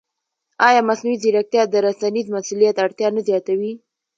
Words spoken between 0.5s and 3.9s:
ایا مصنوعي ځیرکتیا د رسنیز مسؤلیت اړتیا نه زیاتوي؟